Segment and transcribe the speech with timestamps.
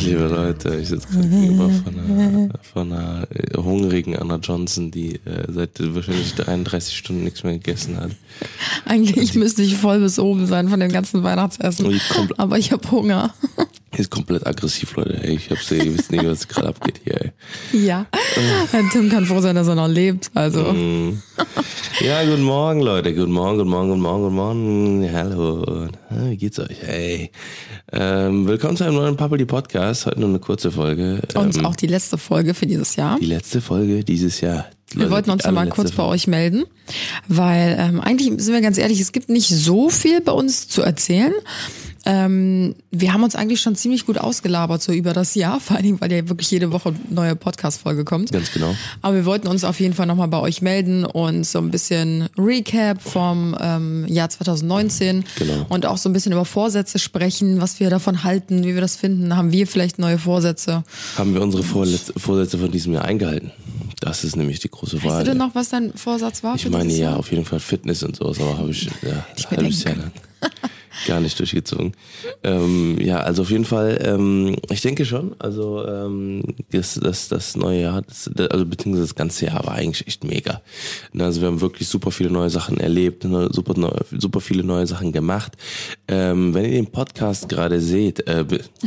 [0.00, 5.16] liebe Leute, ich sitze gerade gegenüber von einer, von einer äh, hungrigen Anna Johnson, die
[5.24, 8.10] äh, seit wahrscheinlich 31 Stunden nichts mehr gegessen hat.
[8.84, 11.90] Eigentlich müsste ich voll bis oben sein von dem ganzen Weihnachtsessen.
[11.90, 12.00] Die
[12.36, 13.34] Aber ich habe Hunger.
[13.96, 15.18] Ist komplett aggressiv, Leute.
[15.22, 17.32] Ey, ich hab's, ihr wisst nicht, was gerade abgeht hier.
[17.72, 17.86] Ey.
[17.86, 18.06] Ja.
[18.92, 20.30] Tim kann froh sein, dass er noch lebt.
[20.34, 20.64] Also.
[20.64, 21.22] Mhm.
[22.00, 23.14] Ja, guten Morgen, Leute.
[23.14, 25.12] Guten Morgen, guten Morgen, guten Morgen, guten Morgen.
[25.14, 25.88] Hallo.
[26.10, 26.76] Ah, Wie geht's euch?
[26.82, 27.30] Hey.
[27.90, 30.04] Ähm, willkommen zu einem neuen Puppety Podcast.
[30.04, 31.22] Heute nur eine kurze Folge.
[31.34, 33.18] Und ähm, auch die letzte Folge für dieses Jahr.
[33.18, 34.66] die letzte Folge dieses Jahr.
[34.94, 36.64] Wir wollten uns mal kurz bei euch melden,
[37.28, 40.82] weil ähm, eigentlich sind wir ganz ehrlich, es gibt nicht so viel bei uns zu
[40.82, 41.32] erzählen.
[42.08, 45.84] Ähm, wir haben uns eigentlich schon ziemlich gut ausgelabert so über das Jahr, vor allen
[45.84, 48.30] Dingen, weil ja wirklich jede Woche eine neue Podcast-Folge kommt.
[48.30, 48.74] Ganz genau.
[49.02, 52.28] Aber wir wollten uns auf jeden Fall nochmal bei euch melden und so ein bisschen
[52.38, 55.66] Recap vom ähm, Jahr 2019 Genau.
[55.68, 58.94] und auch so ein bisschen über Vorsätze sprechen, was wir davon halten, wie wir das
[58.94, 59.36] finden.
[59.36, 60.84] Haben wir vielleicht neue Vorsätze?
[61.16, 63.50] Haben wir unsere Vorletz Vorsätze von diesem Jahr eingehalten?
[64.00, 65.12] Das ist nämlich die große Frage.
[65.14, 66.54] Weißt du denn noch, was dein Vorsatz war?
[66.54, 67.18] Ich meine ja, Jahr?
[67.18, 70.12] auf jeden Fall Fitness und sowas, aber habe ich ja, Ich ein halbes Jahr lang
[71.06, 71.92] gar nicht durchgezogen.
[72.42, 77.56] Ähm, ja, also auf jeden Fall, ähm, ich denke schon, also ähm, das, das, das
[77.56, 80.62] neue Jahr, das, also beziehungsweise das ganze Jahr war eigentlich echt mega.
[81.12, 84.64] Ne, Also wir haben wirklich super viele neue Sachen erlebt, ne, super, neu, super viele
[84.64, 85.52] neue Sachen gemacht.
[86.08, 88.44] Ähm, wenn ihr den Podcast gerade seht, äh,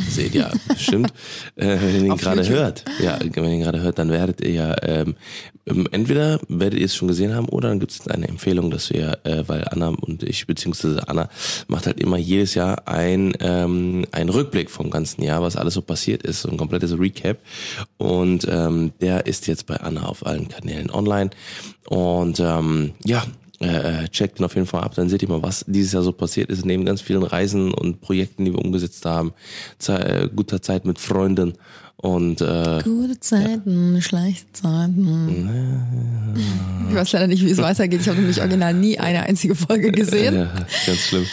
[0.09, 1.13] seht ja bestimmt,
[1.55, 4.41] äh, wenn ihr den Auf gerade hört, ja, wenn ihr ihn gerade hört, dann werdet
[4.41, 5.15] ihr ja ähm,
[5.69, 8.89] ähm, entweder werdet ihr es schon gesehen haben oder dann gibt es eine Empfehlung, dass
[8.89, 11.29] wir, äh, weil Anna und ich, beziehungsweise Anna,
[11.67, 15.81] macht halt immer jedes Jahr ein, ähm, ein Rückblick vom ganzen Jahr, was alles so
[15.81, 17.37] passiert ist, so ein komplettes Recap.
[17.97, 21.29] Und ähm, der ist jetzt bei Anna auf allen Kanälen online.
[21.87, 23.23] Und ähm, ja,
[23.59, 26.13] äh, checkt ihn auf jeden Fall ab, dann seht ihr mal, was dieses Jahr so
[26.13, 29.33] passiert ist, neben ganz vielen Reisen und Projekten, die wir umgesetzt haben,
[29.77, 31.55] Ze äh, guter Zeit mit Freunden
[32.01, 35.49] und äh, Gute Zeiten, schlechte Zeiten.
[36.89, 38.01] Ich weiß leider nicht, wie es weitergeht.
[38.01, 40.35] Ich habe nämlich original nie eine einzige Folge gesehen.
[40.35, 40.45] ja,
[40.85, 41.25] ganz schlimm.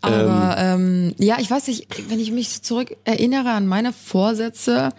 [0.00, 4.90] Aber ähm, ja, ich weiß nicht, wenn ich mich zurück erinnere an meine Vorsätze,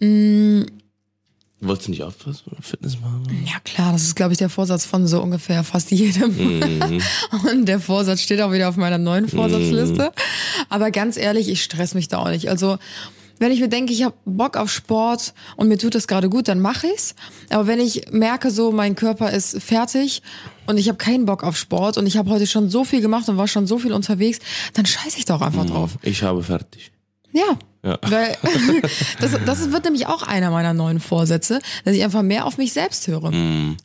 [0.00, 3.24] Wolltest du nicht auch was Fitness machen?
[3.46, 6.36] ja klar, das ist, glaube ich, der Vorsatz von so ungefähr fast jedem.
[7.50, 10.10] Und der Vorsatz steht auch wieder auf meiner neuen Vorsatzliste.
[10.68, 12.48] Aber ganz ehrlich, ich stress mich da auch nicht.
[12.48, 12.78] Also
[13.38, 16.48] wenn ich mir denke, ich habe Bock auf Sport und mir tut das gerade gut,
[16.48, 17.14] dann mache ich's.
[17.50, 20.22] Aber wenn ich merke, so mein Körper ist fertig
[20.66, 23.28] und ich habe keinen Bock auf Sport und ich habe heute schon so viel gemacht
[23.28, 24.38] und war schon so viel unterwegs,
[24.74, 25.98] dann scheiße ich doch einfach drauf.
[26.02, 26.92] Ich habe fertig.
[27.32, 27.58] Ja.
[27.84, 27.98] Ja.
[28.08, 28.36] Weil
[29.20, 32.72] das, das wird nämlich auch einer meiner neuen Vorsätze, dass ich einfach mehr auf mich
[32.72, 33.32] selbst höre.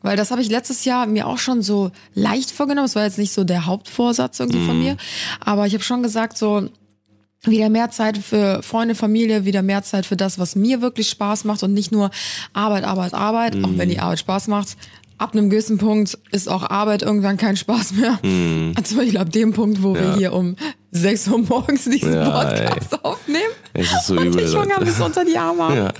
[0.02, 2.86] Weil das habe ich letztes Jahr mir auch schon so leicht vorgenommen.
[2.86, 4.96] Es war jetzt nicht so der Hauptvorsatz irgendwie von mir.
[5.40, 6.68] Aber ich habe schon gesagt, so
[7.42, 11.44] wieder mehr Zeit für Freunde, Familie, wieder mehr Zeit für das, was mir wirklich Spaß
[11.44, 12.10] macht und nicht nur
[12.52, 14.76] Arbeit, Arbeit, Arbeit, auch wenn die Arbeit Spaß macht.
[15.18, 18.18] Ab einem gewissen Punkt ist auch Arbeit irgendwann kein Spaß mehr.
[18.76, 20.16] Also Zum Beispiel ab dem Punkt, wo wir Ja.
[20.16, 20.54] hier um
[20.92, 23.50] 6 Uhr morgens diesen Ja, Podcast aufnehmen.
[23.74, 24.84] Es ist so und übel, ich Hunger Leute.
[24.86, 25.58] bis unter die Arme.
[25.76, 25.92] Ja.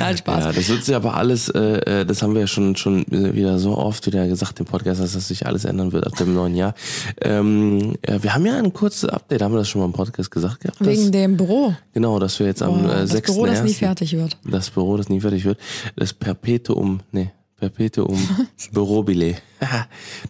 [0.00, 0.44] Nein, Spaß.
[0.44, 3.58] Ja, das wird sich aber alles, äh, äh, das haben wir ja schon schon wieder
[3.58, 6.54] so oft wieder gesagt im Podcast, dass das sich alles ändern wird ab dem neuen
[6.56, 6.74] Jahr.
[7.20, 10.30] Ähm, ja, wir haben ja ein kurzes Update, haben wir das schon mal im Podcast
[10.30, 10.80] gesagt gehabt?
[10.80, 11.74] dass- Wegen dem Büro.
[11.92, 13.32] Genau, dass wir jetzt am Boah, äh, das 6.
[13.32, 14.36] Büro, das nie fertig wird.
[14.44, 15.58] Das Büro, das nie fertig wird.
[15.96, 17.30] Das Perpetuum, nee,
[17.68, 18.18] Perpetuum
[18.72, 19.36] Bürobile.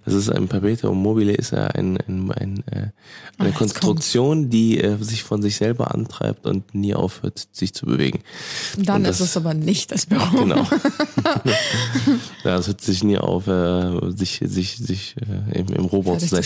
[0.05, 2.91] Das ist ein Perpetuum mobile, ist ja ein, ein, ein, äh,
[3.39, 7.87] eine jetzt Konstruktion, die äh, sich von sich selber antreibt und nie aufhört, sich zu
[7.87, 8.21] bewegen.
[8.79, 10.25] Dann Und ist das- es aber nicht das Büro.
[10.39, 10.65] Genau.
[12.45, 15.17] ja, es hört sich nie auf, äh, sich, sich, sich
[15.53, 16.45] äh, im, im Rohbau zu sein.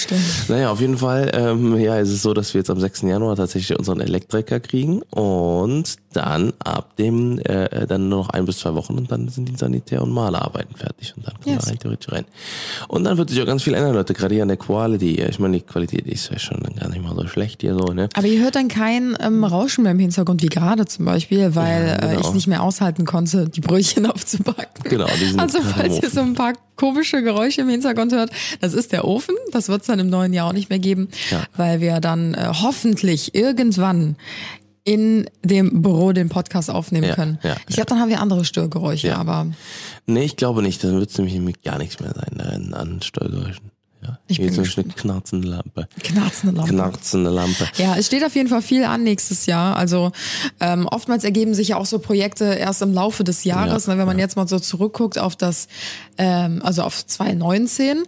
[0.48, 3.02] Naja, auf jeden Fall, ähm, ja, ist es so, dass wir jetzt am 6.
[3.02, 8.58] Januar tatsächlich unseren Elektriker kriegen und dann ab dem, äh, dann nur noch ein bis
[8.60, 11.66] zwei Wochen und dann sind die Sanitär- und Malerarbeiten fertig und dann kommen Yes.
[11.66, 12.24] wir rein theoretisch rein.
[12.88, 15.22] Und dann wird sich auch ganz viel ändern, Leute, gerade hier an der Quality.
[15.22, 18.08] Ich meine, die Qualität ist ja schon gar nicht mal so schlecht hier so, ne?
[18.14, 21.86] Aber ihr hört dann kein ähm, Rauschen mehr im Hintergrund, wie gerade zum Beispiel, weil
[21.88, 22.20] Ja, äh, genau.
[22.28, 24.66] ich nicht mehr aushalten konnte, die Brötchen aufzubacken.
[24.84, 28.72] Genau, die sind Also falls ihr so ein paar komische Geräusche im Hintergrund hört, das
[28.74, 29.34] ist der Ofen.
[29.52, 31.42] Das wird es dann im neuen Jahr auch nicht mehr geben, Ja.
[31.56, 34.16] weil wir dann äh, hoffentlich irgendwann
[34.84, 37.38] in dem Büro den Podcast aufnehmen Ja, können.
[37.42, 39.46] ja, ich glaube, dann haben wir andere Störgeräusche, aber
[40.08, 40.82] Nee, ich glaube nicht.
[40.82, 43.70] Dann wird es nämlich gar nichts mehr sein ne, an Steuergeräuschen.
[44.02, 44.18] Ja.
[44.26, 45.86] Ich bin nämlich eine knarzende Lampe.
[46.02, 46.72] Knarzende Lampe.
[46.72, 47.68] Knarzende Lampe.
[47.76, 49.76] Ja, es steht auf jeden Fall viel an nächstes Jahr.
[49.76, 50.12] Also
[50.60, 53.86] ähm, oftmals ergeben sich ja auch so Projekte erst im Laufe des Jahres.
[53.86, 55.68] Ja, ne, wenn man jetzt mal so zurückguckt auf das,
[56.16, 58.04] ähm, also auf 2019.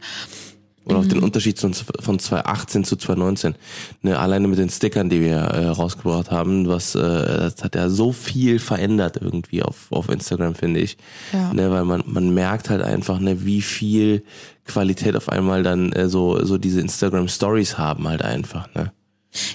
[0.96, 1.08] Auf Mhm.
[1.10, 3.54] den Unterschied von, von 2018 zu 2019.
[4.02, 7.88] Ne, alleine mit den Stickern, die wir äh, rausgebracht haben, was äh, das hat ja
[7.88, 10.96] so viel verändert irgendwie auf, auf Instagram, finde ich.
[11.32, 11.52] Ja.
[11.52, 14.22] Ne, weil man, man merkt halt einfach, ne, wie viel
[14.66, 18.92] Qualität auf einmal dann äh, so, so diese Instagram Stories haben halt einfach, ne?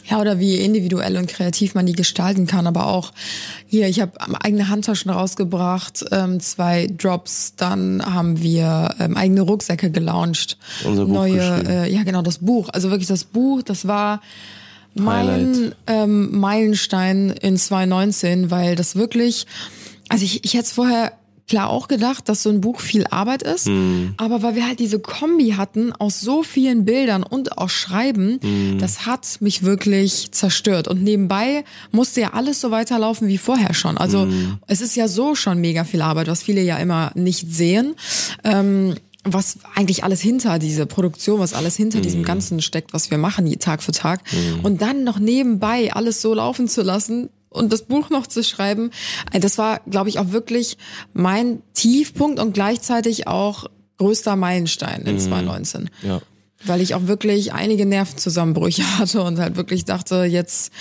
[0.10, 2.66] Ja, oder wie individuell und kreativ man die gestalten kann.
[2.68, 3.12] Aber auch
[3.68, 9.92] hier, ich habe eigene Handtaschen rausgebracht, ähm, zwei Drops, dann haben wir ähm, eigene Rucksäcke
[9.92, 10.57] gelauncht.
[10.86, 12.69] Unser Buch Neue, äh, ja genau, das Buch.
[12.72, 14.22] Also wirklich das Buch, das war
[14.94, 19.45] mein ähm, Meilenstein in 2019, weil das wirklich,
[20.07, 21.12] also ich, ich hätte es vorher
[21.47, 23.69] klar auch gedacht, dass so ein Buch viel Arbeit ist,
[24.18, 28.39] aber weil wir halt diese Kombi hatten aus so vielen Bildern und auch Schreiben,
[28.80, 30.88] das hat mich wirklich zerstört.
[30.88, 33.97] Und nebenbei musste ja alles so weiterlaufen wie vorher schon.
[33.97, 34.27] Also
[34.68, 37.95] es ist ja so schon mega viel Arbeit, was viele ja immer nicht sehen.
[38.44, 38.95] Ähm,
[39.25, 43.51] was eigentlich alles hinter diese Produktion, was alles hinter diesem Ganzen steckt, was wir machen,
[43.59, 44.21] Tag für Tag.
[44.62, 48.92] Und dann noch nebenbei alles so laufen zu lassen und das Buch noch zu schreiben,
[49.31, 50.78] äh, das war, glaube ich, auch wirklich
[51.13, 53.66] mein Tiefpunkt und gleichzeitig auch
[53.98, 55.90] größter Meilenstein in 2019.
[56.04, 56.22] Ja.
[56.66, 60.74] Weil ich auch wirklich einige Nervenzusammenbrüche hatte und halt wirklich dachte, jetzt,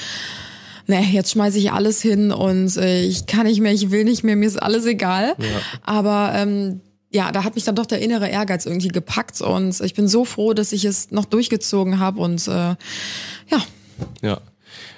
[0.86, 4.24] ne, jetzt schmeiße ich alles hin und äh, ich kann nicht mehr, ich will nicht
[4.24, 5.36] mehr, mir ist alles egal.
[5.82, 6.80] Aber ähm,
[7.10, 10.24] ja, da hat mich dann doch der innere Ehrgeiz irgendwie gepackt und ich bin so
[10.24, 12.76] froh, dass ich es noch durchgezogen habe und äh, ja,
[14.22, 14.40] Ja.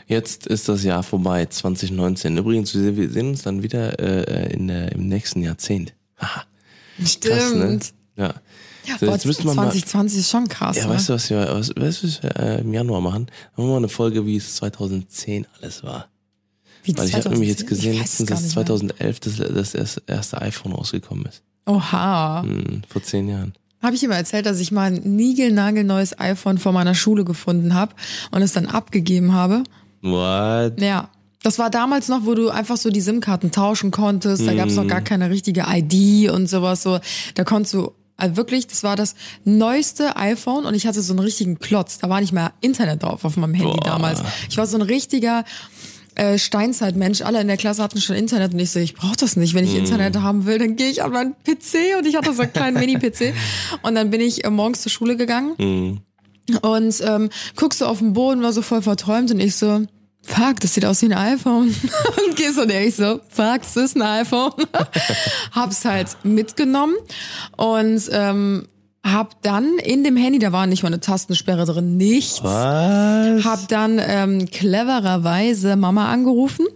[0.06, 2.36] Jetzt ist das Jahr vorbei, 2019.
[2.38, 5.94] Übrigens, wir sehen uns dann wieder äh, in der, im nächsten Jahrzehnt.
[6.18, 6.44] Haha.
[7.04, 7.34] stimmt.
[7.34, 7.80] Krass, ne?
[8.16, 8.34] Ja.
[8.86, 10.76] Ja, So, jetzt müsste man mal, 2020 ist schon krass.
[10.76, 10.94] ja, ne?
[10.94, 13.26] weißt du, was wir, was, was wir äh, im Januar machen?
[13.26, 16.06] Dann machen wir mal eine Folge, wie es 2010 alles war.
[16.84, 17.68] Wie Weil ich habe nämlich jetzt 2010?
[17.68, 18.64] gesehen, letztens, dass nicht mehr.
[18.64, 21.42] 2011 das, das erste- erste iPhone rausgekommen ist.
[21.66, 22.42] Oha.
[22.42, 23.54] Hm, vor zehn Jahren.
[23.82, 27.92] Habe ich ihm erzählt, dass ich mal ein niegelnagelneues iPhone vor meiner Schule gefunden habe
[28.30, 29.64] und es dann abgegeben habe?
[30.02, 30.80] What?
[30.80, 31.08] Ja.
[31.42, 34.46] Das war damals noch, wo du einfach so die SIM-Karten tauschen konntest.
[34.46, 34.88] Da gab es noch Mhm.
[34.88, 36.82] gar keine richtige ID und sowas.
[36.82, 36.98] So,
[37.34, 39.14] da konntest du also wirklich, das war das
[39.44, 41.98] neueste iPhone und ich hatte so einen richtigen Klotz.
[41.98, 43.84] Da war nicht mehr Internet drauf auf meinem Handy Boah.
[43.84, 44.22] damals.
[44.48, 45.44] Ich war so ein richtiger
[46.14, 47.20] äh, Steinzeitmensch.
[47.20, 49.52] Alle in der Klasse hatten schon Internet und ich so, ich brauche das nicht.
[49.52, 49.70] Wenn Mhm.
[49.70, 52.52] ich Internet haben will, dann gehe ich an meinen PC und ich hatte so einen
[52.54, 53.34] kleinen Mini-PC.
[53.82, 56.00] Und dann bin ich äh, morgens zur Schule gegangen Hm.
[56.62, 59.86] Und ähm, guckst so auf den Boden, war so voll verträumt und ich so,
[60.22, 61.74] fuck, das sieht aus wie ein iPhone.
[62.26, 64.52] und gehst und ich so, fuck, das ist ein iPhone.
[65.52, 66.96] Hab's halt mitgenommen
[67.56, 68.68] und ähm,
[69.12, 72.42] hab dann in dem Handy, da war nicht mal eine Tastensperre drin, nichts.
[72.42, 73.44] Was?
[73.44, 76.66] Hab dann ähm, clevererweise Mama angerufen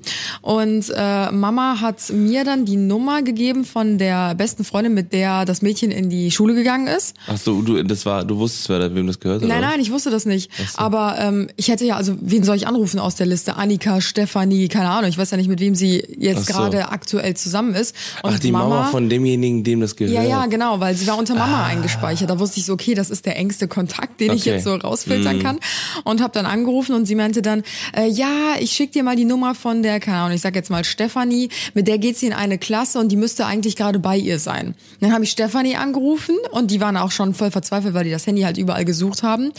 [0.42, 5.44] und äh, Mama hat mir dann die Nummer gegeben von der besten Freundin, mit der
[5.44, 7.16] das Mädchen in die Schule gegangen ist.
[7.26, 9.68] Ach so, du, das war, du wusstest, wer, wem das gehört Nein, oder?
[9.68, 10.50] nein, ich wusste das nicht.
[10.76, 13.56] Aber ähm, ich hätte ja, also wen soll ich anrufen aus der Liste?
[13.56, 15.10] Annika, Stefanie, keine Ahnung.
[15.10, 16.52] Ich weiß ja nicht, mit wem sie jetzt so.
[16.52, 17.94] gerade aktuell zusammen ist.
[18.22, 20.14] Und Ach, die Mama, von demjenigen, dem das gehört.
[20.14, 22.19] ja, ja, genau, weil sie war unter Mama eingespeichert.
[22.26, 24.50] Da wusste ich so, okay, das ist der engste Kontakt, den ich Okay.
[24.54, 25.58] jetzt so rausfiltern kann.
[26.04, 27.62] Und habe dann angerufen und sie meinte dann,
[27.96, 30.70] äh, ja, ich schick dir mal die Nummer von der, keine Ahnung, ich sag jetzt
[30.70, 34.16] mal Stefanie, mit der geht sie in eine Klasse und die müsste eigentlich gerade bei
[34.16, 34.74] ihr sein.
[35.00, 38.26] Dann habe ich Stefanie angerufen und die waren auch schon voll verzweifelt, weil die das
[38.26, 39.52] Handy halt überall gesucht haben.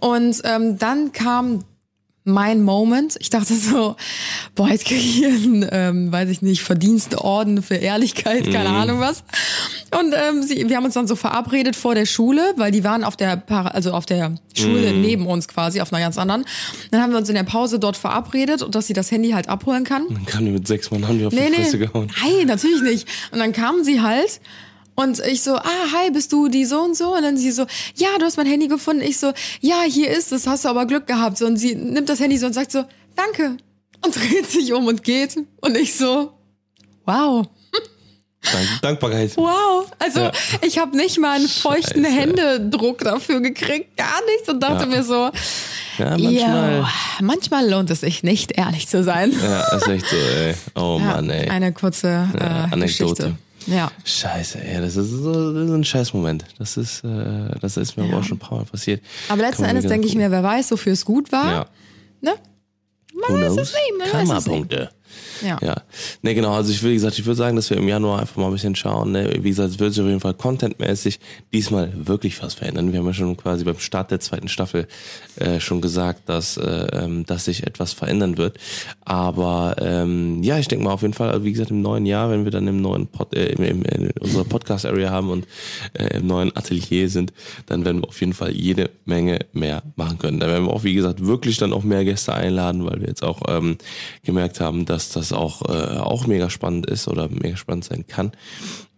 [0.00, 1.60] Und ähm, dann kam
[2.24, 3.16] mein Moment.
[3.20, 3.96] Ich dachte so,
[4.54, 8.98] boah, jetzt kriege ich hier einen, ähm, weiß ich nicht, Verdienstorden für Ehrlichkeit, keine Ahnung
[9.00, 9.24] was.
[9.98, 13.04] Und ähm, sie, wir haben uns dann so verabredet vor der Schule, weil die waren
[13.04, 13.42] auf der,
[13.74, 16.44] also auf der Schule neben uns quasi, auf einer ganz anderen.
[16.90, 19.48] Dann haben wir uns in der Pause dort verabredet und dass sie das Handy halt
[19.48, 20.06] abholen kann.
[20.08, 21.86] Dann kam die mit sechs Mann, haben die auf Nee, die Fresse nee.
[21.86, 22.10] gehauen.
[22.22, 23.08] Nein, natürlich nicht.
[23.32, 24.40] Und dann kamen sie halt
[24.96, 27.14] und ich so, ah, hi, bist du die so und so?
[27.16, 29.02] Und dann sie so, ja, du hast mein Handy gefunden.
[29.02, 31.38] Ich so, ja, hier ist es, hast du aber Glück gehabt.
[31.38, 32.84] So, und sie nimmt das Handy so und sagt so,
[33.16, 33.56] danke.
[34.04, 35.36] Und dreht sich um und geht.
[35.60, 36.32] Und ich so,
[37.06, 37.46] wow.
[38.52, 39.34] Dank, Dankbarkeit.
[39.38, 40.32] Wow, also Ja.
[40.60, 42.14] ich habe nicht mal einen feuchten Scheiße.
[42.14, 44.86] Händedruck dafür gekriegt, gar nichts und dachte Ja.
[44.90, 45.30] mir so,
[45.96, 46.86] Ja, manchmal.
[47.22, 49.32] manchmal lohnt es sich nicht, ehrlich zu sein.
[49.32, 50.54] Ja, ist echt so, ey.
[50.74, 51.48] Oh Ja, Mann, ey.
[51.48, 52.82] Eine kurze äh, Anekdote.
[52.82, 53.36] Geschichte.
[53.66, 53.90] Ja.
[54.04, 56.44] Scheiße, ey, das ist so das ist ein Scheißmoment.
[56.58, 59.02] Das ist, äh, das ist mir aber auch schon ein paar Mal passiert.
[59.28, 61.50] Aber letzten man Endes denke ich mir, wer weiß, wofür es gut war.
[61.50, 61.66] Ja.
[62.20, 62.34] Ne?
[63.14, 63.56] Who knows?
[63.56, 64.70] nicht, man weiß es nicht.
[64.70, 64.90] Karma-Punkte.
[65.42, 65.58] Ja.
[65.62, 65.74] Ja.
[66.22, 68.46] Ne, genau, also ich wie gesagt, ich würde sagen, dass wir im Januar einfach mal
[68.46, 69.38] ein bisschen schauen, ne?
[69.40, 71.20] Wie gesagt, es wird sich auf jeden Fall contentmäßig
[71.52, 72.92] diesmal wirklich was verändern.
[72.92, 74.86] Wir haben ja schon quasi beim Start der zweiten Staffel
[75.36, 78.58] äh, schon gesagt, dass, äh, ähm, dass sich etwas verändern wird.
[79.04, 82.30] Aber ähm, ja, ich denke mal auf jeden Fall, also wie gesagt, im neuen Jahr,
[82.30, 85.46] wenn wir dann im neuen Pod, äh, im, im, in unserer Podcast-Area haben und
[85.94, 87.32] äh, im neuen Atelier sind,
[87.66, 90.40] dann werden wir auf jeden Fall jede Menge mehr machen können.
[90.40, 93.22] Da werden wir auch, wie gesagt, wirklich dann auch mehr Gäste einladen, weil wir jetzt
[93.22, 93.76] auch ähm,
[94.22, 98.32] gemerkt haben, dass das auch, äh, auch mega spannend ist oder mega spannend sein kann.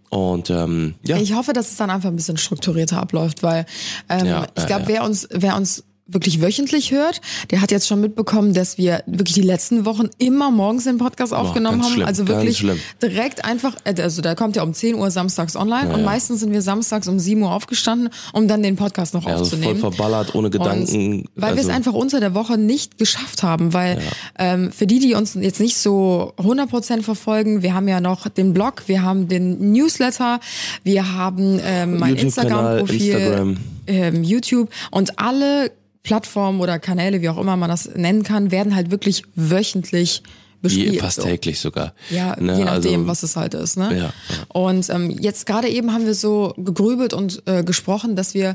[0.08, 3.66] Und ähm, ja, Ich hoffe, dass es dann einfach ein bisschen strukturierter abläuft, weil
[4.08, 4.88] ähm, Ja, ich ja, glaube, ja.
[4.88, 7.20] wer uns, wer uns wirklich wöchentlich hört,
[7.50, 11.34] der hat jetzt schon mitbekommen, dass wir wirklich die letzten Wochen immer morgens den Podcast
[11.34, 11.94] aufgenommen ganz haben.
[11.94, 12.64] schlimm, also wirklich
[13.02, 16.06] direkt einfach, äh, also da kommt ja um 10 Uhr samstags online und ja.
[16.06, 19.58] meistens sind wir samstags um 7 Uhr aufgestanden, um dann den Podcast noch also voll
[19.58, 19.80] aufzunehmen.
[19.80, 21.20] verballert, ohne Gedanken.
[21.20, 24.00] Und weil wir es also, einfach unter der Woche nicht geschafft haben, weil
[24.38, 28.54] ähm, für die, die uns jetzt nicht so 100% verfolgen, wir haben ja noch den
[28.54, 30.38] Blog, wir haben den Newsletter,
[30.84, 33.56] wir haben ähm, mein Instagram-Profil, Instagram.
[33.88, 35.72] ähm, YouTube und alle
[36.06, 40.22] Plattformen oder Kanäle, wie auch immer man das nennen kann, werden halt wirklich wöchentlich
[40.62, 40.92] bespielt.
[40.94, 41.22] je, fast so.
[41.22, 41.94] täglich sogar.
[42.10, 43.76] Ja, Ne, je nachdem, also, was es halt ist.
[43.76, 43.88] Ne?
[43.90, 44.12] Ja, ja.
[44.48, 48.54] Und ähm, jetzt gerade eben haben wir so gegrübelt und äh, gesprochen, dass wir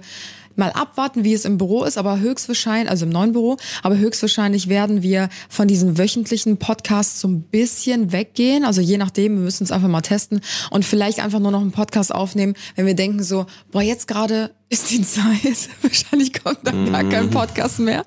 [0.56, 4.70] mal abwarten, wie es im Büro ist, aber höchstwahrscheinlich, also im neuen Büro, aber höchstwahrscheinlich
[4.70, 8.64] werden wir von diesen wöchentlichen Podcasts so ein bisschen weggehen.
[8.64, 10.40] Also je nachdem, wir müssen es einfach mal testen
[10.70, 14.52] und vielleicht einfach nur noch einen Podcast aufnehmen, wenn wir denken so, boah, jetzt gerade
[14.72, 15.70] ist die Zeit.
[15.82, 18.06] Wahrscheinlich kommt dann gar kein Podcast mehr.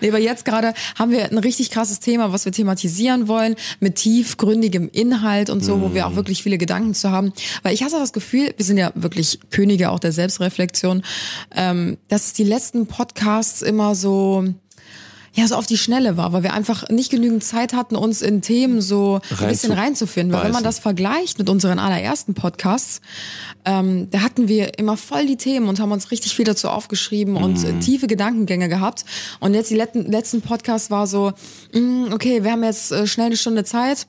[0.00, 3.94] Nee, aber jetzt gerade haben wir ein richtig krasses Thema, was wir thematisieren wollen, mit
[3.94, 7.32] tiefgründigem Inhalt und so, wo wir auch wirklich viele Gedanken zu haben.
[7.62, 11.02] Weil ich hatte das Gefühl, wir sind ja wirklich Könige auch der Selbstreflexion,
[11.54, 14.44] ähm, dass die letzten Podcasts immer so
[15.36, 18.40] ja, so auf die Schnelle war, weil wir einfach nicht genügend Zeit hatten, uns in
[18.42, 20.32] Themen so ein bisschen Reinzu- reinzufinden.
[20.34, 23.00] Weil wenn man das vergleicht mit unseren allerersten Podcasts,
[23.66, 27.36] ähm, da hatten wir immer voll die Themen und haben uns richtig viel dazu aufgeschrieben
[27.36, 27.64] und Mhm.
[27.78, 29.04] äh, tiefe Gedankengänge gehabt.
[29.38, 31.32] Und jetzt die letzten, letzten Podcasts war so,
[31.74, 34.06] mh, okay, wir haben jetzt äh, schnell eine Stunde Zeit.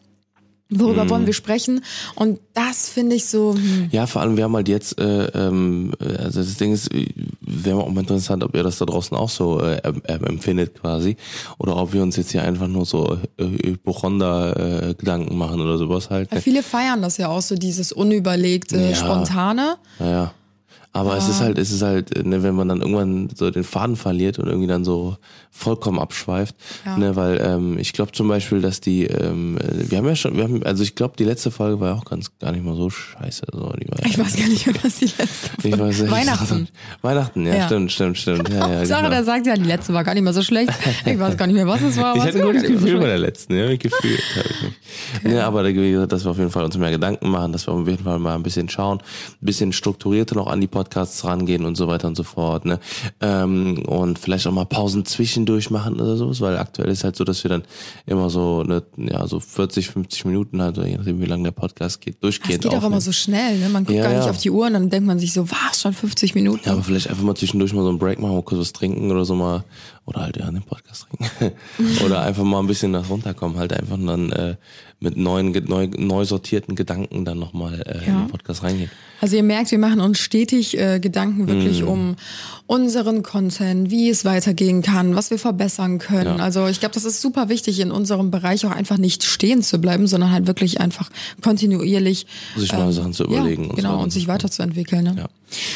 [0.70, 1.10] Worüber Mhm.
[1.10, 1.82] wollen wir sprechen?
[2.16, 5.94] Und das finde ich so, hm, Ja, vor allem, wir haben halt jetzt, äh, ähm,
[6.02, 7.08] äh, also das Ding ist, äh,
[7.40, 11.16] wäre auch mal interessant, ob ihr das da draußen auch so äh, ähm, empfindet quasi.
[11.58, 16.32] Oder ob wir uns jetzt hier einfach nur so äh, Hypochonder-Gedanken machen oder sowas halt.
[16.32, 18.96] weil viele feiern das ja auch so, dieses unüberlegte, Ja.
[18.96, 19.78] spontane.
[20.00, 20.34] Naja.
[20.98, 23.64] Aber es ist halt, es ist halt, äh, ne, wenn man dann irgendwann so den
[23.64, 25.18] Faden verliert und irgendwie dann so
[25.52, 26.98] vollkommen abschweift, Ja.
[26.98, 30.36] ne, weil ähm, ich glaube zum Beispiel, dass die, ähm, äh, wir haben ja schon,
[30.38, 32.76] wir haben, also ich glaube, die letzte Folge war ja auch ganz gar nicht mal
[32.76, 33.44] so scheiße.
[33.52, 36.12] So, die war Ich ja, weiß gar nicht mehr, was die letzte Folge- nicht.
[36.12, 36.68] Weihnachten.
[37.02, 37.66] Weihnachten, ja, Ja.
[37.66, 38.50] stimmt, stimmt, stimmt.
[38.50, 39.12] Ja, ja, Sarah, genau.
[39.12, 40.72] der sagt ja, die letzte war gar nicht mehr so schlecht.
[41.06, 42.16] Ich weiß gar nicht mehr, was es war.
[42.16, 43.84] Ich hatte ein war gutes nicht mehr so Gefühl bei der letzten, ja, habe ich
[43.84, 45.34] mich.
[45.34, 47.74] Ja, aber da, gesagt, dass wir auf jeden Fall uns mehr Gedanken machen, dass wir
[47.74, 51.66] auf jeden Fall mal ein bisschen schauen, ein bisschen strukturierter noch an die Podcasts rangehen
[51.66, 52.80] und so weiter und so fort, ne?
[53.20, 57.26] Ähm, und vielleicht auch mal Pausen zwischendurch machen oder sowas, weil aktuell ist halt so,
[57.26, 57.64] dass wir dann
[58.06, 62.00] immer so, ne, ja, so 40, 50 Minuten halt, je nachdem wie lange der Podcast
[62.00, 63.70] geht, Es durchgehend geht auch immer so schnell, ne?
[63.70, 64.30] Man guckt Ja, gar nicht ja.
[64.30, 66.62] auf die Uhr und dann denkt man sich so, was, schon 50 Minuten?
[66.66, 69.12] Ja, aber vielleicht einfach mal zwischendurch mal so einen Break machen, mal kurz was trinken
[69.12, 69.64] oder so mal.
[70.06, 71.58] Oder halt ja, den Podcast trinken.
[72.06, 74.56] oder einfach mal ein bisschen nach runterkommen, halt einfach dann äh,
[75.00, 78.20] mit neuen, neu, neu sortierten Gedanken dann nochmal äh, in Ja.
[78.22, 78.90] den Podcast reingehen.
[79.22, 81.88] Also ihr merkt, wir machen uns stetig äh, Gedanken wirklich Mhm.
[81.88, 82.16] um
[82.66, 86.38] unseren Content, wie es weitergehen kann, was wir verbessern können.
[86.40, 86.44] Ja.
[86.44, 89.80] Also ich glaube, das ist super wichtig, in unserem Bereich auch einfach nicht stehen zu
[89.80, 91.10] bleiben, sondern halt wirklich einfach
[91.42, 92.26] kontinuierlich
[92.56, 95.04] Sich neue Sachen zu überlegen Ja, und so genau, weiter und sich so weiterzuentwickeln.
[95.04, 95.16] Ne?
[95.18, 95.28] Ja.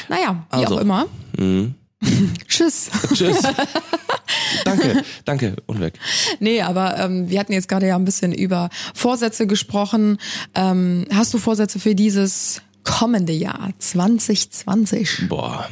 [0.09, 0.75] Naja, wie Also.
[0.77, 1.05] auch immer.
[1.37, 1.75] Mhm.
[2.47, 2.89] Tschüss.
[3.13, 3.37] Tschüss.
[4.65, 5.93] danke, danke und weg.
[6.39, 10.17] Nee, aber ähm, wir hatten jetzt gerade ja ein bisschen über Vorsätze gesprochen.
[10.55, 15.27] Ähm, hast du Vorsätze für dieses kommende Jahr 2020?
[15.29, 15.67] Boah.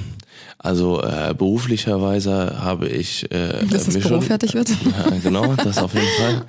[0.61, 4.69] Also äh, beruflicherweise habe ich äh, Dass das Büro schon- fertig wird?
[4.85, 6.45] Ja, genau, das auf jeden Fall.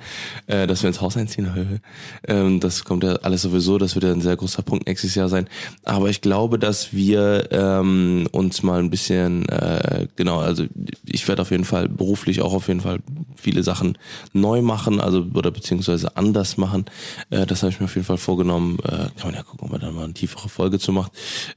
[0.47, 1.79] Äh, dass wir ins Haus einziehen.
[2.27, 5.29] ähm, das kommt ja alles sowieso, das wird ja ein sehr großer Punkt nächstes Jahr
[5.29, 5.47] sein.
[5.85, 10.65] Aber ich glaube, dass wir ähm, uns mal ein bisschen, äh, genau, also
[11.05, 12.99] ich werde auf jeden Fall beruflich auch auf jeden Fall
[13.41, 13.97] viele Sachen
[14.33, 16.85] neu machen, also oder beziehungsweise anders machen.
[17.29, 18.77] Äh, das habe ich mir auf jeden Fall vorgenommen.
[18.83, 21.11] Äh, kann man ja gucken, ob man dann mal eine tiefere Folge zu macht.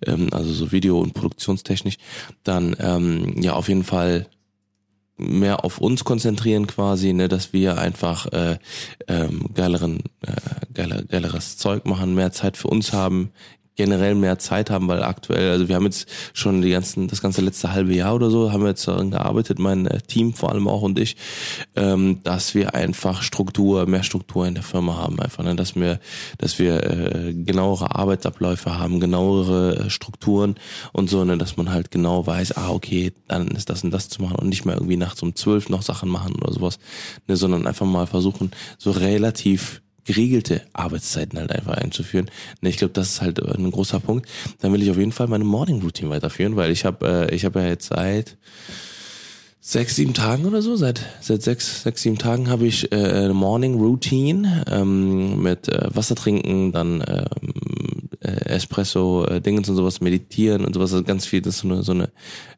[0.07, 1.97] Ähm, also so Video- und Produktionstechnisch.
[2.43, 4.27] Dann ähm, ja auf jeden Fall
[5.17, 8.59] mehr auf uns konzentrieren quasi, ne, dass wir einfach äh,
[9.07, 10.33] ähm, geileren, äh,
[10.73, 13.31] geiler, geileres Zeug machen, mehr Zeit für uns haben,
[13.77, 17.41] generell mehr Zeit haben, weil aktuell, also wir haben jetzt schon die ganzen, das ganze
[17.41, 20.69] letzte halbe Jahr oder so, haben wir jetzt daran gearbeitet, mein äh, Team vor allem
[20.69, 21.17] auch und ich,
[21.75, 25.57] ähm, dass wir einfach Struktur, mehr Struktur in der Firma haben, einfach, ne?
[25.57, 25.99] dass wir,
[26.39, 30.55] dass wir äh, genauere Arbeitsabläufe haben, genauere äh, Strukturen
[30.93, 31.37] und so, ne?
[31.37, 34.49] dass man halt genau weiß, ah, okay, dann ist das und das zu machen und
[34.49, 36.79] nicht mehr irgendwie nachts um zwölf noch Sachen machen oder sowas,
[37.27, 37.37] ne?
[37.37, 42.31] sondern einfach mal versuchen, so relativ geregelte Arbeitszeiten halt einfach einzuführen.
[42.61, 44.29] Ne, ich glaube, das ist halt ein großer Punkt.
[44.61, 47.45] Dann will ich auf jeden Fall meine Morning Routine weiterführen, weil ich habe äh, ich
[47.45, 48.37] habe ja jetzt seit
[49.61, 53.35] sechs, sieben Tagen oder so, seit seit sechs, sechs, sieben Tagen habe ich äh, eine
[53.35, 57.74] Morning Routine ähm, mit äh, Wasser trinken, dann ähm,
[58.25, 61.69] äh, Espresso, äh, Dingens und sowas, meditieren und sowas, also ganz viel, das ist so
[61.69, 62.05] eine, so eine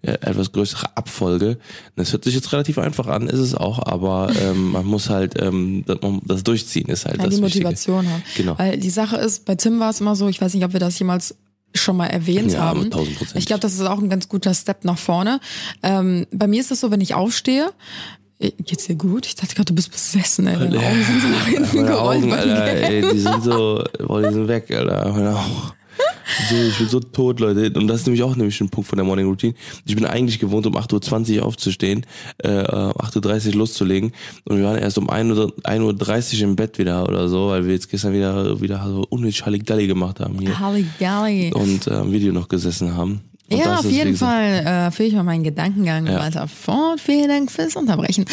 [0.03, 1.59] äh, etwas größere Abfolge.
[1.97, 5.41] Das hört sich jetzt relativ einfach an, ist es auch, aber ähm, man muss halt
[5.41, 7.65] ähm, das, das Durchziehen ist halt Ja, das die Wichtige.
[7.65, 8.23] Motivation haben.
[8.37, 8.59] Genau.
[8.59, 10.81] Weil die Sache ist, bei Tim war es immer so, ich weiß nicht, ob wir
[10.81, 11.37] das jemals
[11.75, 12.81] schon mal erwähnt Ja, haben.
[12.81, 13.37] aber tausendprozentig.
[13.41, 15.41] Ich glaube, das ist auch ein ganz guter Step nach vorne.
[15.83, 17.71] Ähm, bei mir ist es so, wenn ich aufstehe,
[18.39, 19.27] geht's dir gut?
[19.27, 20.59] Ich dachte gerade, du bist besessen, ey.
[20.59, 22.23] Deine Augen sind so nach hinten gerollt.
[22.23, 25.13] Augen, Alter, ey, die sind so, boah, die sind weg, Alter.
[25.13, 25.37] Meine.
[26.49, 27.79] So, ich bin so tot, Leute.
[27.79, 29.55] Und das ist nämlich auch nämlich ein Punkt von der Morning Routine.
[29.87, 32.05] Ich bin eigentlich gewohnt, um 8.20 Uhr aufzustehen,
[32.43, 34.13] äh, äh, 8.30 Uhr loszulegen.
[34.45, 37.65] Und wir waren erst um 1 Uhr, 1.30 Uhr im Bett wieder oder so, weil
[37.65, 40.59] wir jetzt gestern wieder, wieder so unnötig Halligalli gemacht haben hier.
[40.59, 41.53] Halligalli.
[41.55, 43.21] Und äh, am Video noch gesessen haben.
[43.49, 46.19] Und Ja, auf jeden gesagt, Fall äh, führe ich mal meinen Gedankengang Ja.
[46.19, 47.01] weiter fort.
[47.01, 48.25] Vielen Dank fürs Unterbrechen.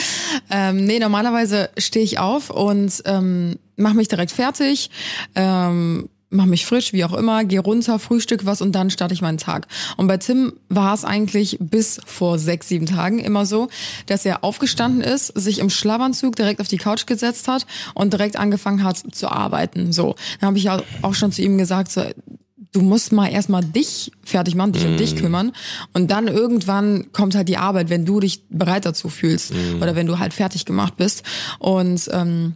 [0.50, 4.90] Ähm, nee, normalerweise stehe ich auf und ähm, mache mich direkt fertig,
[5.36, 9.22] ähm, mache mich frisch, wie auch immer, gehe runter, frühstück was und dann starte ich
[9.22, 9.68] meinen Tag.
[9.98, 13.68] Und bei Tim war es eigentlich bis vor sechs, sieben Tagen immer so,
[14.08, 18.36] dass er aufgestanden ist, sich im Schlafanzug direkt auf die Couch gesetzt hat und direkt
[18.38, 19.92] angefangen hat zu arbeiten.
[19.92, 22.02] So, dann habe ich ja auch schon zu ihm gesagt, so,
[22.74, 25.54] du musst mal erstmal dich fertig machen, dich um dich kümmern.
[25.94, 30.08] Und dann irgendwann kommt halt die Arbeit, wenn du dich bereit dazu fühlst oder wenn
[30.08, 31.24] du halt fertig gemacht bist.
[31.60, 32.56] Und ähm,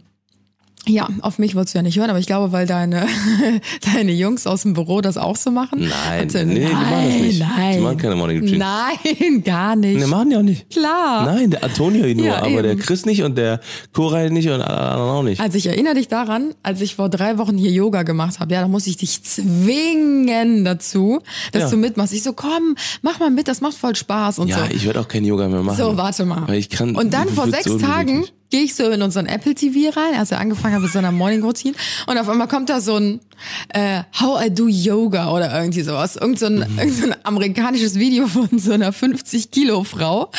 [0.88, 3.06] ja, auf mich wolltest du ja nicht hören, aber ich glaube, weil deine,
[3.94, 5.88] deine Jungs aus dem Büro das auch so machen.
[6.08, 7.40] Nein, sie- nee, die machen das nicht.
[7.40, 8.58] Nein, Die machen keine Morning Routine.
[8.58, 9.98] Nein, gar nicht.
[10.00, 10.70] Ne, machen die auch nicht.
[10.70, 11.24] Klar.
[11.26, 12.80] Nein, der Antonio nur, Ja, aber der eben.
[12.80, 13.60] Chris nicht und der
[13.92, 15.40] Koray nicht und alle anderen auch nicht.
[15.40, 18.60] Also ich erinnere dich daran, als ich vor drei Wochen hier Yoga gemacht habe, ja,
[18.60, 21.20] da muss ich dich zwingen dazu,
[21.52, 21.70] dass Ja.
[21.70, 22.12] du mitmachst.
[22.12, 24.74] Ich so, komm, mach mal mit, das macht voll Spaß und Ja, so.
[24.74, 25.76] ich werde auch kein Yoga mehr machen.
[25.76, 26.46] So, warte mal.
[26.46, 28.34] Weil ich kann, und dann vor sechs Tagen unmöglich.
[28.50, 31.42] Gehe ich so in unseren Apple TV rein, also angefangen habe mit so einer Morning
[31.42, 31.74] Routine
[32.06, 33.20] und auf einmal kommt da so ein
[33.68, 36.16] äh, How I Do Yoga oder irgendwie sowas.
[36.16, 36.78] Irgend so ein, Mhm.
[36.78, 40.30] irgend so ein amerikanisches Video von so einer 50 Kilo Frau,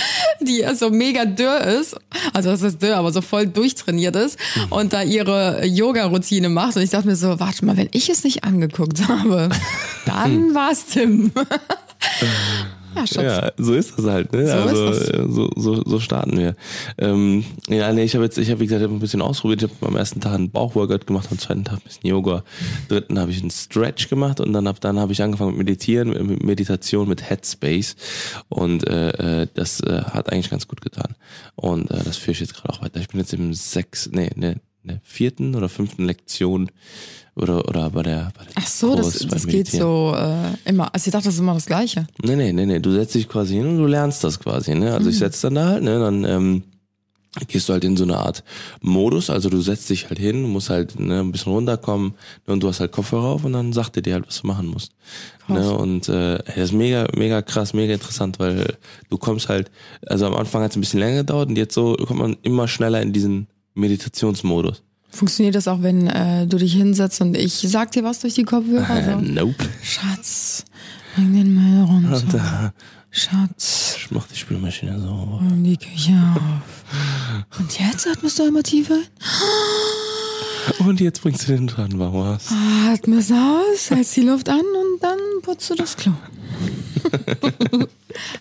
[0.41, 1.95] die so mega dürr ist,
[2.33, 4.71] also das ist dürr, aber so voll durchtrainiert ist Mhm.
[4.71, 8.23] und da ihre Yoga-Routine macht und ich dachte mir so, warte mal, wenn ich es
[8.23, 9.49] nicht angeguckt habe,
[10.05, 11.31] dann war es Tim.
[12.95, 13.15] ja, Schatz.
[13.23, 14.47] Ja, so ist das halt, ne?
[14.47, 15.09] So also ist das.
[15.09, 16.55] äh, so, so, so starten wir.
[16.97, 19.63] Ähm, ja, nee, ich habe jetzt, ich habe wie gesagt, ich hab ein bisschen ausprobiert.
[19.63, 22.43] Ich habe am ersten Tag einen Bauchworkout gemacht, am zweiten Tag ein bisschen Yoga,
[22.87, 26.09] dritten habe ich einen Stretch gemacht und dann hab, dann habe ich angefangen mit Meditieren,
[26.27, 27.95] mit- Meditation, mit Headspace
[28.49, 31.15] und äh, äh, das äh, hat eigentlich ganz gut getan.
[31.55, 32.99] Und äh, das führe ich jetzt gerade auch weiter.
[32.99, 36.69] Ich bin jetzt im sechs, nee, ne, ne vierten oder fünften Lektion
[37.35, 40.69] oder oder bei der, bei der Ach so, das, Kurs beim das geht so äh,
[40.69, 40.93] immer.
[40.93, 42.07] Also ich dachte, das ist immer das Gleiche.
[42.21, 42.79] Nee, nee, nee, nee.
[42.79, 44.93] Du setzt dich quasi hin und du lernst das quasi, ne?
[44.93, 45.19] Also ich Mhm.
[45.19, 45.99] setz dann da halt, ne?
[45.99, 46.63] Dann ähm,
[47.47, 48.43] gehst du halt in so eine Art
[48.81, 52.15] Modus, also du setzt dich halt hin, musst halt ne, ein bisschen runterkommen
[52.47, 54.47] ne, und du hast halt Kopfhörer auf und dann sagt er dir halt, was du
[54.47, 54.93] machen musst.
[55.47, 55.71] Ne?
[55.71, 58.75] Und äh, das ist mega, mega krass, mega interessant, weil
[59.09, 59.69] du kommst halt,
[60.07, 62.67] also am Anfang hat es ein bisschen länger gedauert und jetzt so kommt man immer
[62.67, 64.81] schneller in diesen Meditationsmodus.
[65.11, 68.43] Funktioniert das auch, wenn äh, du dich hinsetzt und ich sag dir was durch die
[68.43, 68.97] Kopfhörer?
[68.97, 69.19] Äh, So?
[69.21, 69.65] nope.
[69.83, 70.65] Schatz,
[71.15, 72.21] bring den Müll runter.
[72.31, 72.73] Da,
[73.11, 75.07] Schatz, ich mach die Spülmaschine so.
[75.09, 77.59] räum die Küche auf.
[77.59, 79.01] Und jetzt atmest du einmal tiefer ein.
[80.79, 82.47] Und jetzt bringst du den dran, was?
[82.91, 86.13] Atmest aus, hältst die Luft an und dann putzt du das Klo.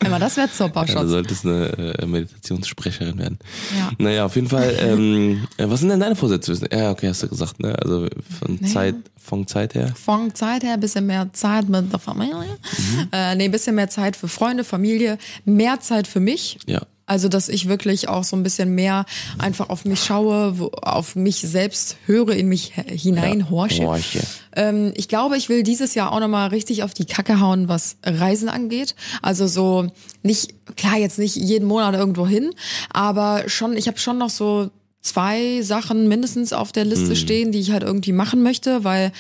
[0.01, 3.39] einmal, das wäre super, Ja, du solltest eine äh, Meditationssprecherin werden.
[3.77, 3.91] Ja.
[3.99, 6.59] Naja, auf jeden Fall, ähm, äh, was sind denn deine Vorsätze?
[6.73, 7.75] Ja, okay, hast du gesagt, ne?
[7.81, 8.73] Also von Naja.
[8.73, 9.93] Zeit, von Zeit her.
[9.95, 12.35] Von Zeit her ein bisschen mehr Zeit mit der Familie.
[12.37, 13.09] Mhm.
[13.13, 16.59] Äh, nee, ein bisschen mehr Zeit für Freunde, Familie, mehr Zeit für mich.
[16.67, 16.81] Ja.
[17.09, 19.07] Also, dass ich wirklich auch so ein bisschen mehr
[19.39, 23.85] einfach auf mich schaue, wo, auf mich selbst höre, in mich he- hineinhorche.
[23.87, 24.21] Horche.
[24.55, 27.97] Ähm, ich glaube, ich will dieses Jahr auch nochmal richtig auf die Kacke hauen, was
[28.05, 28.95] Reisen angeht.
[29.23, 29.87] Also so
[30.23, 32.51] nicht, klar, jetzt nicht jeden Monat irgendwo hin,
[32.91, 37.61] aber schon, ich habe schon noch so zwei Sachen mindestens auf der Liste stehen, die
[37.61, 39.13] ich halt irgendwie machen möchte, weil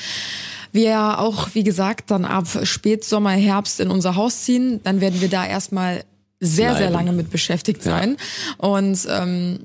[0.72, 5.20] wir ja auch, wie gesagt, dann ab Spätsommer, Herbst in unser Haus ziehen, dann werden
[5.22, 6.04] wir da erstmal
[6.40, 7.90] sehr, sehr lange mit beschäftigt Ja.
[7.98, 8.16] sein.
[8.58, 9.60] Und ähm,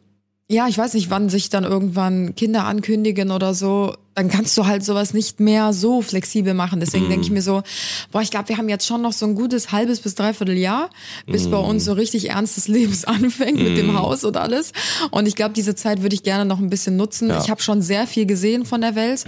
[0.49, 4.67] ja, ich weiß nicht, wann sich dann irgendwann Kinder ankündigen oder so, dann kannst du
[4.67, 6.79] halt sowas nicht mehr so flexibel machen.
[6.79, 7.35] Deswegen denke ich Mhm.
[7.35, 7.63] mir so,
[8.11, 10.89] boah, ich glaube, wir haben jetzt schon noch so ein gutes halbes bis dreiviertel Jahr,
[11.25, 11.63] bis bei Mhm.
[11.69, 14.73] uns so richtig ernstes Lebens anfängt mit dem Haus und alles.
[15.09, 17.29] Und ich glaube, diese Zeit würde ich gerne noch ein bisschen nutzen.
[17.29, 17.41] Ja.
[17.41, 19.23] Ich habe schon sehr viel gesehen von der Welt.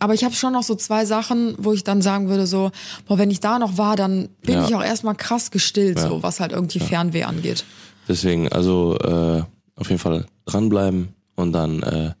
[0.00, 2.72] Aber ich habe schon noch so zwei Sachen, wo ich dann sagen würde, so,
[3.06, 4.66] boah, wenn ich da noch war, dann bin Ja.
[4.66, 6.08] ich auch erstmal krass gestillt, Ja.
[6.08, 7.64] so was halt irgendwie Fernweh angeht.
[8.08, 9.42] Deswegen, also äh,
[9.76, 12.12] auf jeden Fall dranbleiben und dann äh,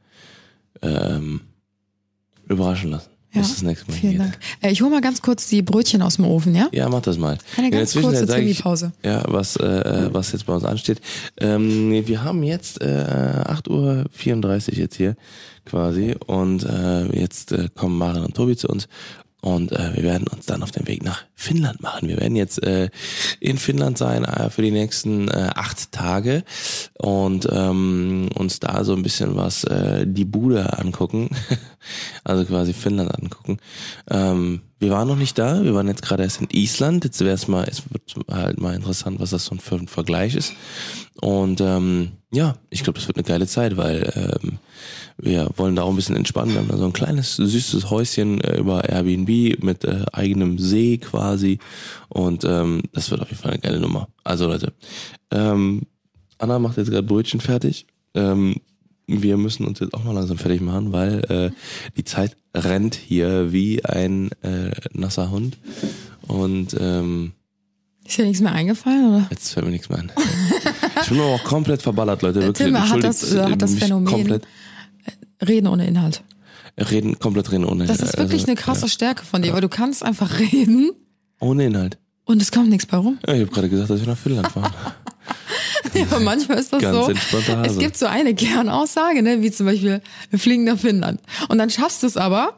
[0.82, 1.40] ähm,
[2.48, 3.09] überraschen lassen.
[3.32, 4.20] Ja, bis das nächste Mal Vielen geht.
[4.20, 4.38] Dank.
[4.60, 6.68] Äh, ich hole mal ganz kurz die Brötchen aus dem Ofen, ja?
[6.72, 7.38] Ja, mach das mal.
[7.56, 8.92] Eine ganz kurze Timmy-Pause.
[9.04, 11.00] Ja, was, äh, was jetzt bei uns ansteht.
[11.38, 15.16] Ähm, wir haben jetzt äh, 8.34 Uhr jetzt hier
[15.64, 18.88] quasi und äh, jetzt äh, kommen Maren und Tobi zu uns
[19.42, 22.08] und äh, wir werden uns dann auf den Weg nach Finnland machen.
[22.08, 22.90] Wir werden jetzt äh,
[23.40, 26.44] in Finnland sein äh, für die nächsten äh, acht Tage
[26.98, 31.30] und ähm, uns da so ein bisschen was äh, die Bude angucken,
[32.24, 33.58] also quasi Finnland angucken.
[34.10, 37.04] Ähm, wir waren noch nicht da, wir waren jetzt gerade erst in Island.
[37.04, 40.34] Jetzt wäre es mal, es wird halt mal interessant, was das so für ein Vergleich
[40.34, 40.54] ist.
[41.20, 44.58] Und ähm, ja, ich glaube, das wird eine geile Zeit, weil ähm,
[45.18, 46.54] wir wollen da auch ein bisschen entspannen.
[46.54, 50.96] Wir haben da so ein kleines, süßes Häuschen äh, über Airbnb mit äh, eigenem See
[50.96, 51.58] quasi.
[52.08, 54.08] Und ähm, das wird auf jeden Fall eine geile Nummer.
[54.24, 54.72] Also Leute,
[55.30, 55.82] ähm,
[56.38, 57.86] Anna macht jetzt gerade Brötchen fertig.
[58.14, 58.56] Ähm,
[59.10, 61.50] wir müssen uns jetzt auch mal langsam fertig machen, weil äh,
[61.96, 65.58] die Zeit rennt hier wie ein äh, nasser Hund.
[66.26, 67.32] Und ähm,
[68.06, 69.26] Ist dir nichts mehr eingefallen, oder?
[69.30, 70.12] jetzt fällt mir nichts mehr ein.
[71.02, 72.40] Ich bin aber auch komplett verballert, Leute.
[72.42, 72.66] Wirklich.
[72.68, 74.40] Tim hat Entschuldigt, das- hat das Phänomen.
[75.46, 76.22] Reden ohne Inhalt.
[76.78, 79.68] reden, komplett reden ohne Das ist wirklich also, eine krasse Stärke von dir, weil du
[79.68, 80.90] kannst einfach reden
[81.40, 81.98] Ohne Inhalt.
[82.24, 83.18] und es kommt nichts bei rum.
[83.26, 84.72] Ja, ich habe gerade gesagt, dass wir nach Finnland fahren.
[85.94, 87.12] Ja, aber manchmal ist das Ganz so.
[87.64, 91.20] Es gibt so eine Kernaussage, ne, wie zum Beispiel, wir fliegen nach Finnland.
[91.48, 92.54] Und dann schaffst du es aber,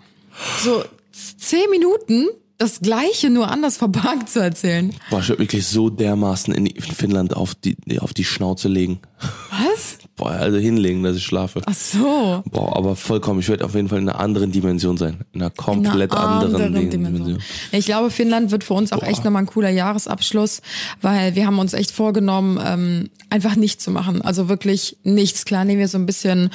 [0.62, 4.94] so zehn Minuten das Gleiche nur anders verpackt zu erzählen.
[5.10, 9.00] Boah, ich würde wirklich so dermaßen in Finnland auf die, auf die Schnauze legen.
[9.50, 9.98] Was?
[10.22, 11.62] Boah, also hinlegen, dass ich schlafe.
[11.66, 12.42] Ach so.
[12.50, 13.40] Boah, aber vollkommen.
[13.40, 15.16] Ich werde auf jeden Fall in einer anderen Dimension sein.
[15.32, 17.38] In einer komplett anderen, Ding- Dimension.
[17.72, 19.08] Ich glaube, Finnland wird für uns auch Boah.
[19.08, 20.62] echt nochmal ein cooler Jahresabschluss,
[21.00, 24.22] weil wir haben uns echt vorgenommen, ähm, einfach nichts zu machen.
[24.22, 25.44] Also wirklich nichts.
[25.44, 26.50] Klar nehmen wir so ein bisschen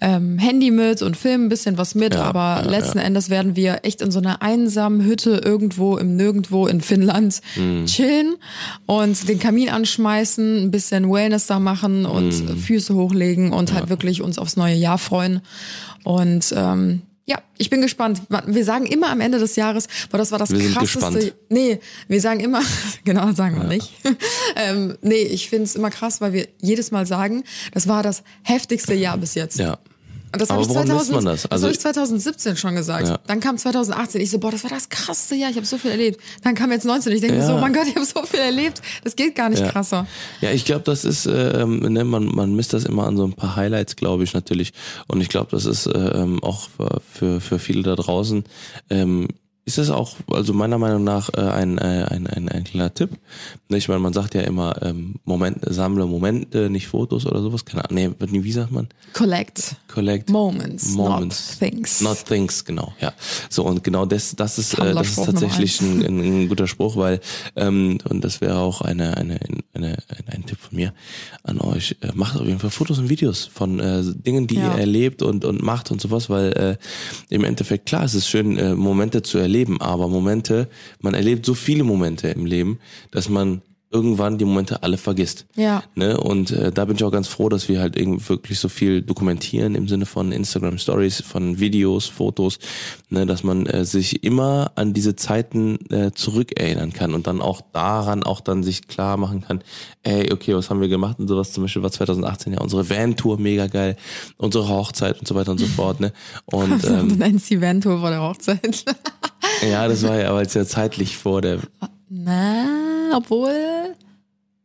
[0.00, 3.56] ähm, Handy mit und filmen ein bisschen was mit, Ja, aber ja, letzten Endes werden
[3.56, 7.84] wir echt in so einer einsamen Hütte irgendwo im Nirgendwo in Finnland Mhm.
[7.86, 8.36] chillen
[8.86, 12.56] und den Kamin anschmeißen, ein bisschen Wellness da machen und Mhm.
[12.56, 15.40] Füße hochlegen und halt wirklich uns aufs neue Jahr freuen.
[16.04, 18.22] Und ähm, ja, ich bin gespannt.
[18.46, 20.98] Wir sagen immer am Ende des Jahres, boah, das war das Wir sind krasseste.
[20.98, 21.34] gespannt.
[21.50, 22.62] Nee, wir sagen immer,
[23.04, 23.92] genau, sagen wir nicht.
[24.56, 28.22] ähm, nee, ich finde es immer krass, weil wir jedes Mal sagen, das war das
[28.42, 29.58] heftigste Jahr bis jetzt.
[29.58, 29.78] Ja.
[30.32, 31.42] Und das habe ich, woran 2000 misst man das?
[31.42, 33.08] das Also- hab ich 2017 schon gesagt.
[33.08, 33.18] Ja.
[33.26, 34.20] Dann kam 2018.
[34.20, 35.50] Ich so, boah, das war das krasseste Jahr.
[35.50, 36.20] Ich habe so viel erlebt.
[36.42, 37.12] Dann kam jetzt 19.
[37.12, 37.46] Ich denke mir Ja.
[37.48, 38.80] so, mein Gott, ich habe so viel erlebt.
[39.04, 39.70] Das geht gar nicht Ja.
[39.70, 40.06] krasser.
[40.40, 43.34] Ja, ich glaube, das ist, ähm, ne, man, man misst das immer an so ein
[43.34, 44.72] paar Highlights, glaube ich natürlich.
[45.06, 46.68] Und ich glaube, das ist ähm, auch
[47.12, 48.44] für, für viele da draußen,
[48.90, 49.28] ähm,
[49.64, 53.10] ist es auch, also meiner Meinung nach, äh, ein, äh, ein, ein, ein kleiner Tipp.
[53.68, 57.64] Ich meine, man sagt ja immer, ähm, Momente, sammle Momente, nicht Fotos oder sowas.
[57.64, 58.88] Keine Ahnung, nee, wie sagt man?
[59.12, 61.60] Collect Collect moments, Moments.
[61.60, 62.00] not things.
[62.00, 63.12] Not things, genau, ja.
[63.50, 66.96] So und genau das, das ist, äh, das ist tatsächlich ein, ein, ein guter Spruch,
[66.96, 67.20] weil
[67.54, 69.38] ähm, und das wäre auch eine, eine,
[69.84, 70.92] eine, ein, Tipp von mir
[71.42, 71.96] an euch.
[72.00, 74.72] Äh, macht auf jeden Fall Fotos und Videos von äh, Dingen, die Ja.
[74.72, 76.76] ihr erlebt und und macht und sowas, weil äh,
[77.34, 80.68] im Endeffekt klar, es ist schön, äh, Momente zu erleben, aber Momente,
[81.00, 82.78] man erlebt so viele Momente im Leben,
[83.10, 85.46] dass man irgendwann die Momente alle vergisst.
[85.54, 85.82] Ja.
[85.94, 86.18] Ne?
[86.18, 89.02] Und äh, da bin ich auch ganz froh, dass wir halt irgendwie wirklich so viel
[89.02, 92.58] dokumentieren im Sinne von Instagram Stories, von Videos, Fotos,
[93.10, 93.26] ne?
[93.26, 98.22] dass man äh, sich immer an diese Zeiten äh, zurückerinnern kann und dann auch daran
[98.22, 99.62] auch dann sich klar machen kann,
[100.02, 101.52] ey, okay, was haben wir gemacht und sowas.
[101.52, 103.96] Zum Beispiel war 2018 ja unsere Van-Tour mega geil,
[104.38, 106.00] unsere Hochzeit und so weiter und so fort.
[106.00, 106.12] Ne?
[106.46, 108.84] Und du ähm, nennst die Van-Tour vor der Hochzeit.
[109.70, 111.58] ja, das war ja aber jetzt ja zeitlich vor der.
[112.14, 113.94] Na, obwohl.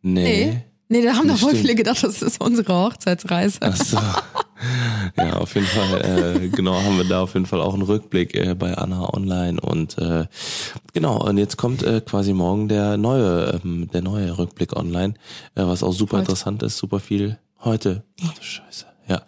[0.02, 0.22] Nee.
[0.24, 0.64] Nee.
[0.90, 1.62] Nee, da haben doch voll stimmt.
[1.62, 3.60] viele gedacht, das ist unsere Hochzeitsreise.
[3.62, 3.98] Ach so.
[5.16, 8.36] Ja, auf jeden Fall, äh, genau, haben wir da auf jeden Fall auch einen Rückblick
[8.36, 10.26] äh, bei Anna Online und äh,
[10.94, 15.14] genau, und jetzt kommt äh, quasi morgen der neue, ähm, der neue Rückblick online,
[15.54, 16.24] äh, was auch super Heute.
[16.24, 18.04] interessant ist, super viel heute.
[18.24, 18.86] Ach du Scheiße.
[19.08, 19.22] Ja.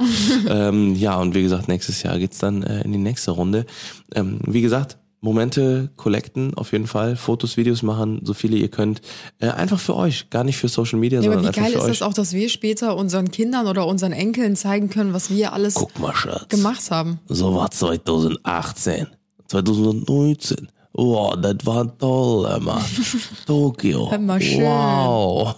[0.49, 3.67] ähm, ja, und wie gesagt, nächstes Jahr geht's dann äh, in die nächste Runde.
[4.15, 7.15] Ähm, wie gesagt, Momente collecten, auf jeden Fall.
[7.15, 9.01] Fotos, Videos machen, so viele ihr könnt.
[9.39, 11.71] Äh, einfach für euch, gar nicht für Social Media, Ja, sondern aber wie einfach geil
[11.73, 11.99] für ist euch.
[11.99, 15.73] das auch, dass wir später unseren Kindern oder unseren Enkeln zeigen können, was wir alles
[15.73, 16.47] Guck mal, Schatz.
[16.49, 17.19] gemacht haben.
[17.27, 19.07] So war 2018,
[19.47, 20.69] 2019.
[20.93, 22.81] Wow, das war toll, mal.
[23.45, 24.09] Tokio.
[24.11, 24.63] Hör mal schön.
[24.63, 25.55] Wow.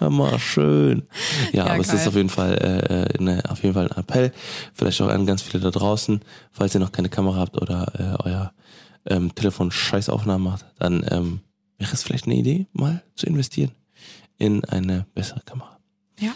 [0.00, 1.02] Mal schön.
[1.52, 1.96] Ja, Ja, aber es geil.
[1.96, 4.32] ist auf jeden Fall äh, ne, auf jeden Fall ein Appell.
[4.74, 8.22] Vielleicht auch an ganz viele da draußen, falls ihr noch keine Kamera habt oder äh,
[8.28, 8.52] euer
[9.06, 11.40] ähm, Telefon Scheißaufnahmen macht, dann ähm,
[11.78, 13.70] wäre es vielleicht eine Idee, mal zu investieren
[14.36, 15.78] in eine bessere Kamera.
[16.20, 16.32] Ja.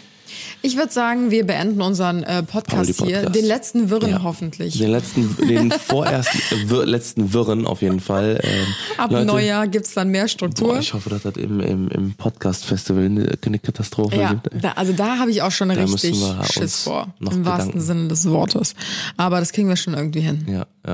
[0.61, 3.17] Ich würde sagen, wir beenden unseren äh, Podcast, Pauli hier.
[3.19, 3.35] Podcast.
[3.35, 4.23] Den letzten Wirren Ja.
[4.23, 4.77] hoffentlich.
[4.77, 6.29] Den letzten, den vorerst
[6.69, 8.39] wir, letzten Wirren auf jeden Fall.
[8.43, 8.65] Ähm,
[8.97, 10.73] Ab Leute, Neujahr gibt's dann mehr Struktur.
[10.73, 14.49] Boah, ich hoffe, dass das im, im, im Podcast-Festival eine, eine Katastrophe ja, gibt.
[14.63, 16.17] da, also da habe ich auch schon Da richtig
[16.51, 17.13] Schiss vor.
[17.19, 18.75] noch Im wahrsten Gedanken- Sinne des Wortes.
[19.15, 20.45] Aber das kriegen wir schon irgendwie hin.
[20.49, 20.93] Ja, ja.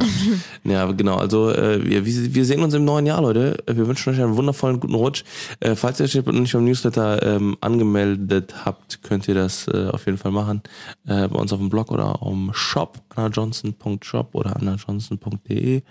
[0.85, 1.15] ja, genau.
[1.17, 3.57] Also äh, wir, wir sehen uns im neuen Jahr, Leute.
[3.65, 5.23] Wir wünschen euch einen wundervollen guten Rutsch.
[5.59, 10.05] Äh, falls ihr euch nicht beim Newsletter ähm, angemeldet habt, könnt ihr das äh, auf
[10.05, 10.61] jeden Fall machen.
[11.07, 15.81] Äh, bei uns auf dem Blog oder am Shop, annajohnson.shop oder annajohnson.de.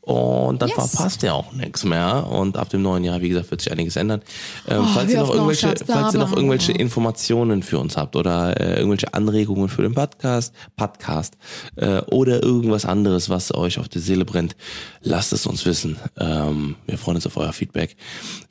[0.00, 0.76] Und dann Yes.
[0.92, 2.26] verpasst ihr auch nichts mehr.
[2.30, 4.22] Und ab dem neuen Jahr, wie gesagt, wird sich einiges ändern.
[4.68, 6.36] Ähm, Oh, falls, ihr noch irgendwelche, Schatz, bla, falls ihr noch bla.
[6.38, 11.36] irgendwelche Informationen für uns habt oder äh, irgendwelche Anregungen für den Podcast, Podcast
[11.76, 14.56] äh, oder irgendwas anderes, was euch auf die Seele brennt,
[15.02, 15.96] lasst es uns wissen.
[16.18, 17.96] Ähm, wir freuen uns auf euer Feedback.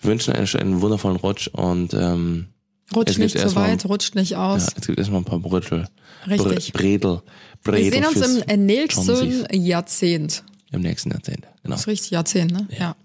[0.02, 2.48] Wir wünschen euch einen wundervollen Rutsch und ähm,
[2.96, 4.68] Rutscht nicht zu weit, rutscht nicht ja, aus.
[4.76, 5.88] gibt es erstmal ein paar Brötchen.
[6.28, 6.74] Richtig.
[6.74, 7.22] Bredel.
[7.64, 9.46] Bredel wir sehen uns im nächsten.
[9.52, 10.44] Jahrzehnt.
[10.72, 11.46] Im nächsten Jahrzehnt.
[11.64, 11.76] Genau.
[11.76, 12.68] Das ist richtig Jahrzehnt, ne?
[12.78, 12.96] Ja.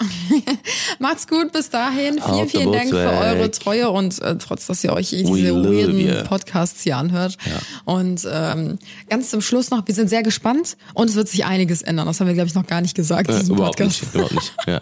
[0.98, 2.20] Macht's gut, bis dahin.
[2.20, 6.26] Vielen, vielen Dank für eure Treue und äh, trotz, dass ihr euch diese weirden.
[6.26, 7.38] Podcasts hier anhört.
[7.84, 11.82] Und ähm, ganz zum Schluss noch, wir sind sehr gespannt und es wird sich einiges
[11.82, 12.06] ändern.
[12.06, 14.02] Das haben wir, glaube ich, noch gar nicht gesagt, Äh, überhaupt Podcast.
[14.02, 14.14] nicht.
[14.14, 14.54] Überhaupt nicht.
[14.66, 14.80] Ja.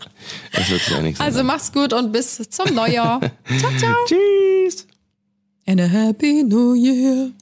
[0.53, 1.55] Es wird sich einiges Also ändern.
[1.57, 3.21] macht's gut und bis zum Neujahr.
[3.59, 3.95] ciao, ciao.
[4.07, 4.87] Tschüss.
[5.66, 7.33] And a happy new year.